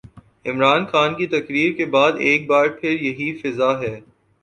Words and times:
عمران 0.45 0.85
خان 0.85 1.13
کی 1.15 1.27
تقریر 1.27 1.73
کے 1.73 1.85
بعد 1.87 2.13
ایک 2.19 2.47
بار 2.47 2.67
پھر 2.81 3.01
یہی 3.01 3.33
فضا 3.37 3.71
ہے۔ 3.81 3.99